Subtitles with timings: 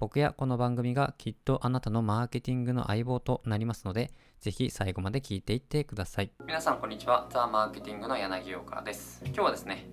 [0.00, 6.30] 僕やこの番組がきっとあなたのマーケティングの相棒となりますので、ぜひ最後まで聞いていってください。
[6.46, 7.26] 皆さんこんにちは。
[7.32, 9.20] ザ・マーケティングの柳岡です。
[9.24, 9.90] 今日はですね、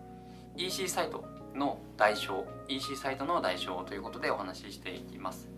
[0.57, 5.49] EC サイトの代償、EC サイトの代償ということでお話ししていきます。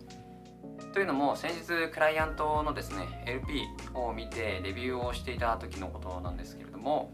[0.94, 7.12] というのも先日クライアントのですね LP を見てレビューをしていた時のことなんですけれども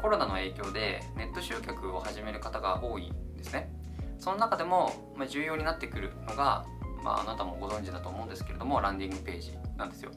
[0.00, 3.75] コロナの影響でネット集客を始める方が多いんですね
[4.18, 4.92] その中でも、
[5.28, 6.64] 重要になってくるのが、
[7.02, 10.10] まあ、あなたもご存知だと思うんですけれどもランディングページなんですよ。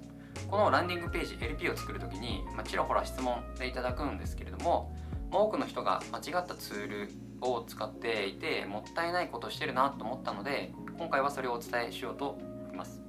[0.49, 4.95] このランディングページ LP を作る時に、まあ、ちらほら質問でいただくんですけれども
[5.31, 7.10] 多くの人が間違ったツール
[7.41, 13.04] を使っていてもったいないことをしてるなと思ったので今回はそれをお伝えしようと思います。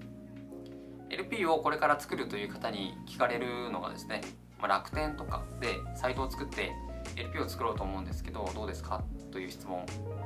[1.09, 4.20] LP をこれから作るという方に聞かれるのがですね、
[4.61, 6.73] ま、楽天とかでサイトを作って
[7.17, 9.03] LP を作ろうと思うんですけどどうですか？
[9.31, 9.84] という質問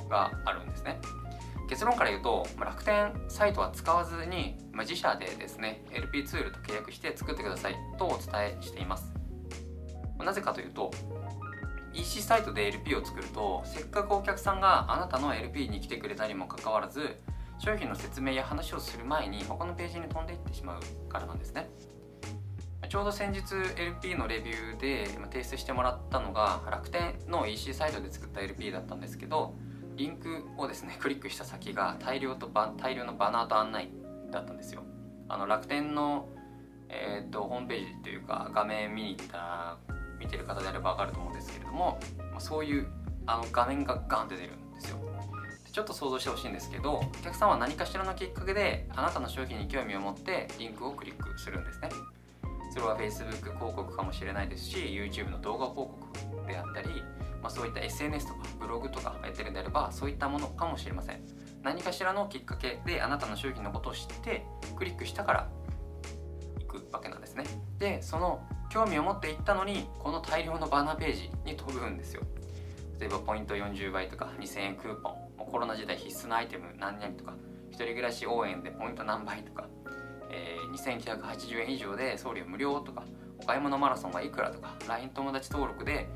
[0.09, 0.99] があるんですね。
[1.69, 9.13] 結論から言うと楽天サイトは使わずに自社でですね LP ツールと契約して作ってくださいとお伝えしています。
[10.19, 10.91] なぜかというと
[11.95, 17.17] EC サイトで LP を作るとせっかくお客さんがあなたの LP に来てくれたにもかかわらず
[17.59, 21.71] 商品の説明や話をする前に他のページに飛んでいってしまうからなんですね。
[22.95, 23.41] ちょうど先日
[23.77, 29.57] LP のレビューで提出してもらったのが楽天の EC サイトで作った LP だったんですけど
[29.97, 33.91] リンクをですね クリックした先が大量と大量のバナーと案内
[34.31, 34.85] だったんですよ。
[35.29, 36.29] あの楽天の、
[36.89, 39.77] えーと、ホームページというか画面見に行った
[40.21, 41.99] 見てる方であれば分かると思うんですけれども
[42.39, 42.87] そういう
[43.27, 44.99] あの画面がガンって出るんですよ。
[45.73, 51.89] ちょっと想像してほしいんですけどお客さんは何かしらのきっかけであなたの商品に興味を持ってリンクをクリックするんですね。
[52.75, 56.89] それは Facebook 広告かもしれないですし YouTube の動画広告であったり、
[57.41, 61.21] まあ、そういった SNS とかブログとかやってるんであればそういったものかもしれません。
[61.63, 65.51] 何かしらのきっかけであなたの商品のことを知ってクリックしたから
[66.59, 67.45] 行くわけなんですね。
[67.79, 72.23] でその興味を持っていったのにこの大量のバナーページに飛ぶんですよ。
[72.99, 75.25] 例えばポイント40倍とか2000円クーポン。
[75.39, 77.35] コロナ時代必須のアイテム何々とか
[77.71, 79.69] 一人暮らし応援でポイント何倍とか。
[80.31, 83.05] えー、2980円以上で送料無料とか
[83.39, 86.09] お買い物マラソンはいくらとか LINE 友達登録で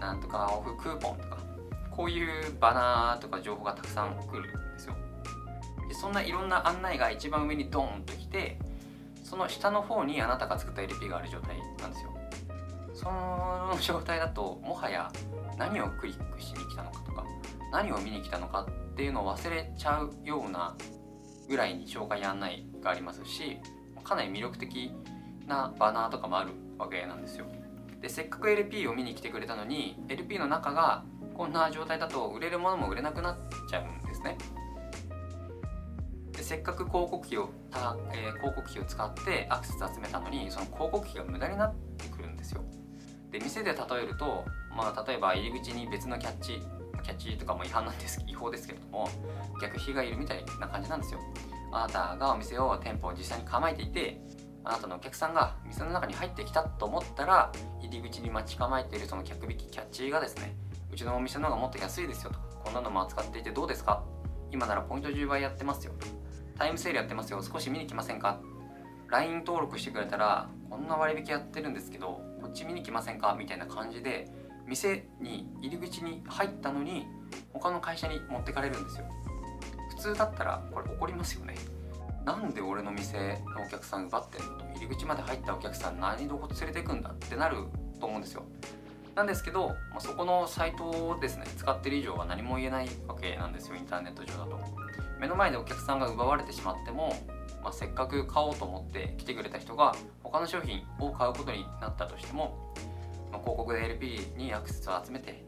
[0.00, 1.38] なんとかオフクーポンとか
[1.90, 4.96] こういうバナーとか情報がたくさん来るんですよ。
[5.88, 8.58] でそんないろんな案内が一番上にドーンと来て
[9.22, 12.12] その下の方にあなたが作った LP がある状態なんですよ。
[12.94, 15.10] その状態だともはや
[15.58, 17.24] 何をクリックしに来たのかとか
[17.70, 20.74] 何を見に来たのかっていうのを忘れちゃうような
[21.52, 23.58] ぐらいに紹介案内がありますし
[24.02, 24.90] かなり魅力的
[25.46, 27.44] なバナーとかもあるわけなんですよ。
[28.00, 31.04] でせっかく LP を見に来てくれたのに LP の中が
[31.34, 33.36] こんな状態だと売れるものも売れなくなっ
[33.68, 34.38] ちゃうんですね。
[36.32, 42.62] でせっかく広告費をた、えー、広告費を使ってアクセス集めたのにその広告費が無駄になってくるんですよ。
[43.30, 46.62] で店で例えると、まあ、例えば入り口に別のキャッチ
[47.02, 49.08] キャッチとかも違反なんです 違法ですけれども
[49.60, 51.20] 逆費がいるみたいな感じなんですよ。
[51.72, 54.20] あなたがお店を店舗を実際に構えていて
[54.64, 60.54] あなたのお客さんが店の中に入ってきたと思ったら入り口に待ち構えているその客引きキャッチがですね
[60.92, 64.02] うちのお店の方がもっと安いですよとこんなのも扱っていてどうですか？
[64.50, 65.94] 今ならポイント10倍やってますよ
[66.58, 68.38] タイムセールやってますよ少し見に来ませんか
[69.08, 73.34] ？LINE 登録してくれたらこんな割引やってるんですけどこっち見に来ませんか？
[73.38, 74.28] みたいな感じで
[74.66, 77.06] 店に入り口に入ったのに
[77.52, 79.06] 他の会社に持ってかれるんですよ。
[79.90, 81.54] 普通だったらこれ怒りますよね。
[82.24, 84.58] なんで俺の店のお客さん奪ってんの？
[84.58, 87.56] と入り口まで入ったお客さん何どこ連れてくんだってなる
[88.00, 88.44] と思うんですよ。
[89.14, 91.44] なんですけど、まあ、そこのサイトをですね。
[91.58, 93.76] 使ってる以上は何も言えないわけなんですよ。
[93.76, 94.58] インターネット上だと。
[95.20, 97.14] 目の前でお客さんが奪われてしまっても、
[97.62, 102.74] まあ、せっかく買おうと思って来てくれた人が他の商品を買うことになったとしても
[103.32, 105.44] ま、広告で LP にアクセスを集めて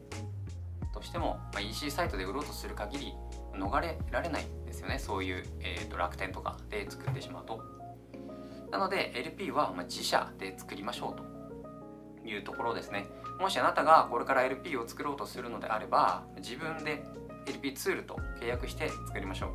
[0.93, 3.13] としても、まあ、EC サイトで売ろうとする限り
[3.53, 4.99] 逃れられないんですよね。
[4.99, 7.61] そういう、えーと、楽天とかで作ってしまうと。
[8.71, 13.07] なので LP はま自社で作りましょうというところですね。
[13.39, 17.03] もしあなたがこれから LP を作ろうとするのであれば自分で
[17.47, 19.49] LP ツールと契約して作りましょう。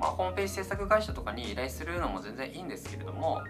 [0.00, 3.42] まあ、ホームページ制作会社とかに依頼するのも全然いいんですけれども、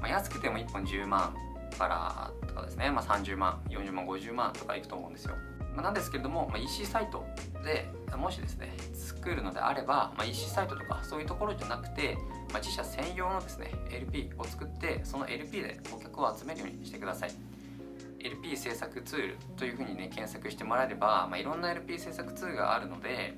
[0.00, 1.34] まあ、安くても1本10万
[1.76, 5.34] からとかですね、まあ、30万40万50万とかいくと思うんですよ、
[5.74, 7.24] まあ、なんですけれども、まあ、EC サイト
[7.64, 12.16] でもしですね作るのであれば、まあ、EC サイトとかそういうところじゃなくて、
[12.52, 17.30] まあ、自社専用のですね LP を作ってその LP で顧客を集めるようにしてください。
[18.24, 23.34] LP 制作ツールというふうにね検索してもらえれば、まあ、いろんな LP 制作ツールがあるので、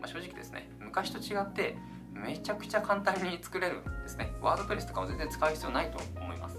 [0.00, 1.76] まあ、正直ですね昔と違って
[2.12, 4.32] めちゃくちゃ簡単に作れるんですね。
[4.40, 6.58] ワードプレスとかも全然使う必要ないと思います。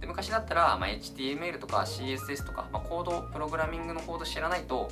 [0.00, 4.90] で昔だったら、まあ、HTML とか CSS とか、まあ、コードプログラミングのコード知らないと、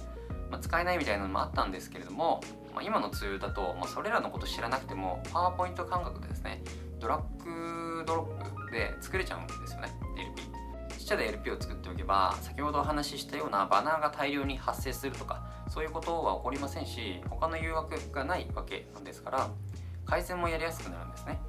[0.51, 2.41] まあ、使えないみたいなのもあったんですけれども、
[2.75, 6.63] まあ、今のツールだと、まあ、それらのこと知らなくてもパワーポイント感覚でですね
[7.01, 10.43] ドラッグドロップで作れちゃうんですよね LP
[10.99, 19.49] ちっちゃで LP を作っておけば先ほどお話ししたようなバナーが大量に発生するとかそういうことは起こりませんし他の誘惑がないわけなんですから
[20.05, 21.41] 改善もやりやすくなるんですね、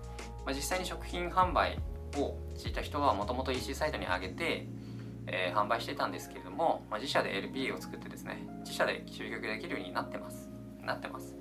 [0.45, 1.79] まあ、実際に食品販売
[2.17, 4.67] をしていた人はもともと EC サイトに上げて、
[5.27, 10.49] えー、販売してたんですけれども、まあ、自社で LP を作ってですね自社で集客できるようになってます。
[10.83, 11.35] なってます。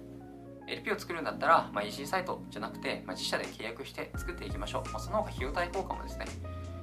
[0.68, 6.26] LP を作るんだったら、まあ、EC サイトじゃなくて、まあ、自社で契約して作っていきましょう、まあ、その方が費用対効果もですね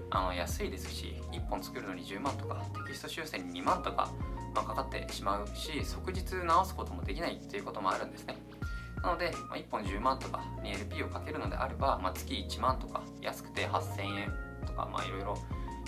[0.10, 2.56] あの安いですし1本作るのに10万とか
[2.86, 4.12] テキスト修正に2万とか、
[4.54, 8.36] まあ、かかってしまうし即日直すこともできないっていうこともあるんですね。
[9.06, 14.34] なので、まあ、1本10万とかに LP をかけるのであれば、まあ、月1万とか安くて8000円
[14.66, 15.38] とかいろいろ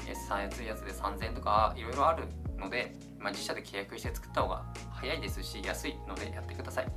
[0.08, 2.26] 安いやつで3000円とかいろいろある
[2.60, 6.88] ので、まあ、自社で契約して作った方が早いですし安いのでやってください。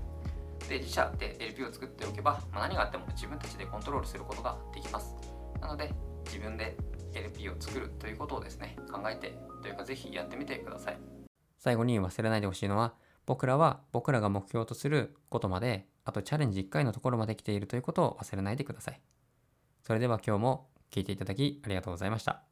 [0.68, 5.14] で自社で LP を作っておけば、まあ、何があっても自分たちでコントロールすることができます。
[5.58, 5.90] なので
[6.26, 6.76] 自分で
[7.14, 10.98] LP を作るということをですね考えてというかぜひやってみてください。
[11.58, 12.92] 最後に忘れないでほしいのは
[13.24, 19.00] 僕らは僕らが目標とすることまであとチャレンジ1回のところまで来ているということを忘れないでください。
[19.82, 22.49] それでは今日も聞いていただきありがとうございました。